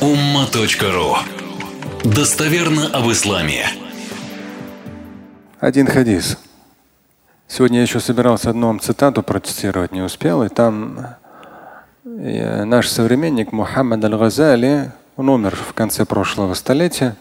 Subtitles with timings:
[0.00, 1.16] umma.ru
[2.04, 3.66] Достоверно об исламе.
[5.58, 6.38] Один хадис.
[7.48, 10.42] Сегодня я еще собирался одну цитату процитировать, не успел.
[10.42, 11.16] И там
[12.04, 17.16] э, наш современник Мухаммад Аль-Газали, он умер в конце прошлого столетия.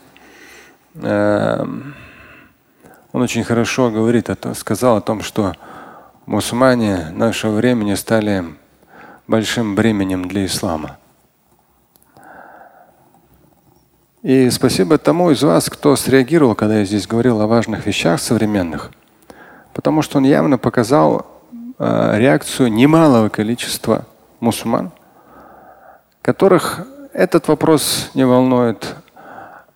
[0.96, 1.96] Эм,
[3.14, 5.54] он очень хорошо говорит, сказал о том, что
[6.26, 8.44] мусульмане нашего времени стали
[9.28, 10.98] большим бременем для ислама.
[14.26, 18.90] И спасибо тому из вас, кто среагировал, когда я здесь говорил о важных вещах современных,
[19.72, 21.28] потому что он явно показал
[21.78, 24.08] э, реакцию немалого количества
[24.40, 24.90] мусульман,
[26.24, 28.96] которых этот вопрос не волнует.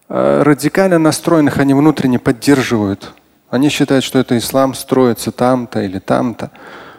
[0.08, 3.14] Э, радикально настроенных они внутренне поддерживают.
[3.52, 6.50] Они считают, что это ислам строится там-то или там-то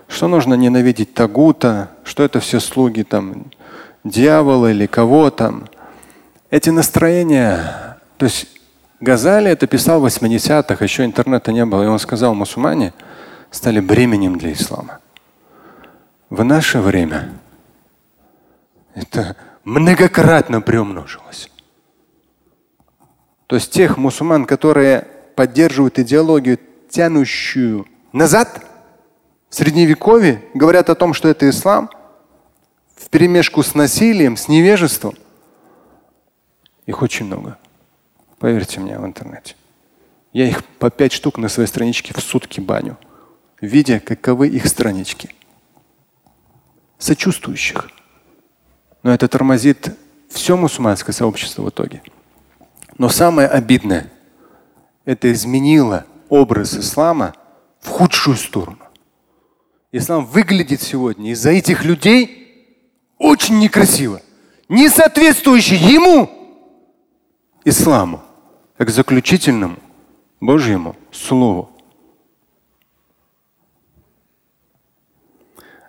[0.07, 3.47] что нужно ненавидеть Тагута, что это все слуги там
[4.05, 5.67] дьявола или кого там.
[6.51, 8.47] Эти настроения, то есть
[9.01, 12.93] Газали это писал в 80-х, еще интернета не было, и он сказал, мусульмане
[13.51, 14.99] стали бременем для ислама.
[16.29, 17.31] В наше время
[18.95, 21.51] это многократно приумножилось.
[23.47, 25.07] То есть тех мусульман, которые
[25.37, 28.65] поддерживают идеологию, тянущую назад–
[29.51, 31.91] в средневековье говорят о том, что это ислам,
[32.97, 35.15] в перемешку с насилием, с невежеством.
[36.91, 37.57] Их очень много.
[38.41, 39.55] Поверьте мне в интернете.
[40.33, 42.99] Я их по пять штук на своей страничке в сутки баню,
[43.61, 45.31] видя, каковы их странички.
[46.99, 47.91] Сочувствующих.
[49.05, 49.97] Но это тормозит
[50.29, 52.03] все мусульманское сообщество в итоге.
[52.99, 54.11] Но самое обидное,
[55.05, 57.35] это изменило образ ислама
[57.79, 58.83] в худшую сторону.
[59.93, 62.67] Ислам выглядит сегодня из-за этих людей
[63.17, 64.21] очень некрасиво,
[64.69, 66.40] не соответствующий ему
[67.64, 68.22] исламу,
[68.78, 69.78] как заключительному
[70.40, 71.70] Божьему Слову.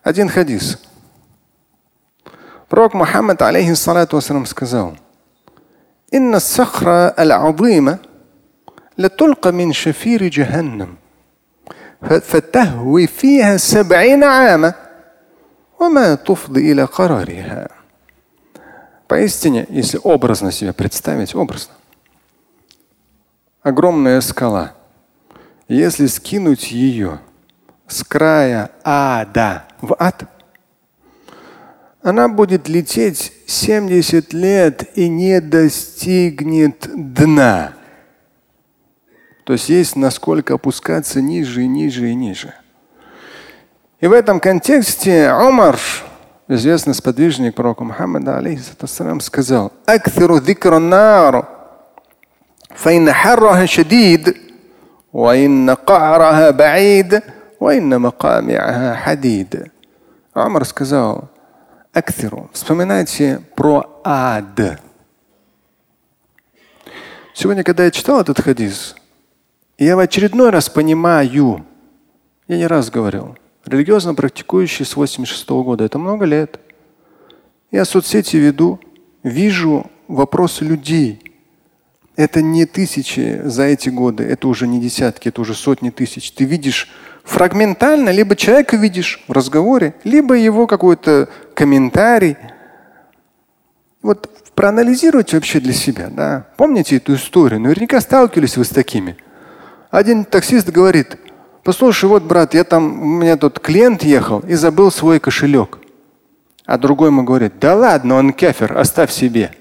[0.02, 0.82] Один хадис.
[2.69, 4.97] Пророк Мухаммад, алейхиссалату вассалам, сказал,
[6.10, 8.00] «Инна сахра аль-азима
[8.97, 10.98] латулка мин шафири джаханнам».
[12.02, 14.74] فتهوي فيها سبعين عاما
[15.80, 17.69] وما تفضي إلى قرارها
[19.11, 21.73] Поистине, если образно себе представить, образно,
[23.61, 24.72] огромная скала,
[25.67, 27.19] если скинуть ее
[27.88, 30.23] с края ада в ад,
[32.01, 37.73] она будет лететь 70 лет и не достигнет дна.
[39.43, 42.53] То есть есть насколько опускаться ниже и ниже и ниже.
[43.99, 45.78] И в этом контексте Умар,
[46.56, 51.47] известный сподвижник пророка Мухаммада алейхиссалам сказал, «Акфиру дикран нару,
[52.75, 54.38] фаинна харраха шадид,
[55.13, 57.22] وإن قعرها بعيد
[57.59, 59.72] وإن مقامعها حديد
[60.34, 61.29] Амар сказал
[61.94, 64.79] Актеру, вспоминайте про ад.
[67.34, 68.95] Сегодня, когда я читал этот хадис,
[69.78, 71.66] я в очередной раз понимаю,
[72.47, 76.59] я не раз говорил, религиозно практикующий с 86 -го года, это много лет.
[77.72, 78.79] Я соцсети веду,
[79.23, 81.22] вижу вопросы людей.
[82.16, 86.31] Это не тысячи за эти годы, это уже не десятки, это уже сотни тысяч.
[86.31, 86.89] Ты видишь
[87.23, 92.35] фрагментально, либо человека видишь в разговоре, либо его какой-то комментарий.
[94.01, 96.09] Вот проанализируйте вообще для себя.
[96.09, 96.47] Да?
[96.57, 97.61] Помните эту историю?
[97.61, 99.16] Наверняка сталкивались вы с такими.
[99.89, 101.17] Один таксист говорит,
[101.63, 105.79] послушай, вот, брат, я там, у меня тут клиент ехал и забыл свой кошелек.
[106.66, 109.53] А другой ему говорит, да ладно, он кефер, оставь себе.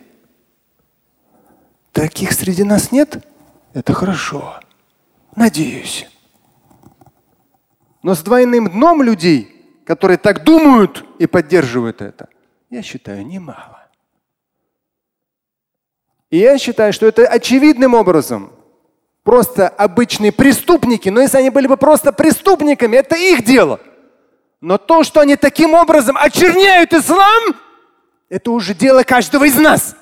[1.92, 3.26] Таких среди нас нет?
[3.74, 4.60] Это хорошо.
[5.34, 6.08] Надеюсь.
[8.02, 12.28] Но с двойным дном людей, которые так думают и поддерживают это,
[12.70, 13.80] я считаю, немало.
[16.30, 18.52] И я считаю, что это очевидным образом
[19.30, 23.78] просто обычные преступники, но если они были бы просто преступниками, это их дело.
[24.60, 27.54] Но то, что они таким образом очерняют ислам,
[28.28, 29.94] это уже дело каждого из нас.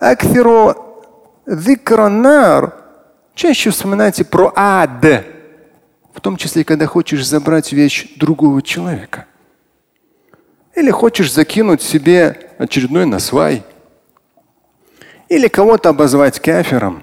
[0.00, 1.04] Акфиру
[1.44, 2.72] зикранар.
[3.34, 5.04] Чаще вспоминайте про ад.
[6.14, 9.26] В том числе, когда хочешь забрать вещь другого человека.
[10.74, 13.62] Или хочешь закинуть себе очередной насвай.
[15.28, 17.02] Или кого-то обозвать кафером,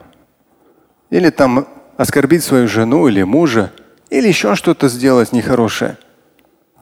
[1.10, 3.72] или там оскорбить свою жену или мужа,
[4.10, 5.98] или еще что-то сделать нехорошее.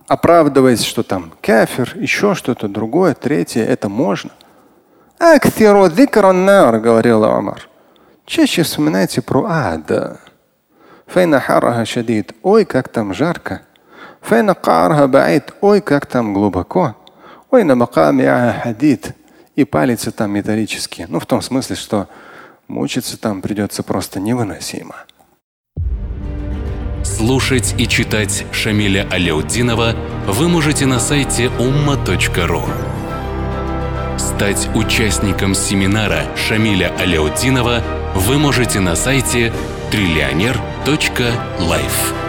[0.08, 4.32] оправдываясь, что там кафир, еще что-то другое, третье, это можно.
[5.20, 7.70] Актеру дикраннар, говорил Амар.
[8.26, 10.20] Чаще вспоминайте про ад.
[11.08, 12.34] Фейна хараха шадид.
[12.44, 13.62] Ой, как там жарко.
[14.22, 15.54] Фейна карха баид.
[15.62, 16.96] Ой, как там глубоко.
[17.50, 19.16] Ой, на макаме хадид.
[19.60, 21.08] И палицы там металлические.
[21.10, 22.08] Ну, в том смысле, что
[22.70, 24.96] мучиться там придется просто невыносимо.
[27.04, 29.98] Слушать и читать Шамиля Аляутдинова
[30.28, 32.64] вы можете на сайте umma.ru.
[34.18, 37.84] Стать участником семинара Шамиля Аляутдинова
[38.16, 39.52] вы можете на сайте
[39.92, 42.29] триллионер.life.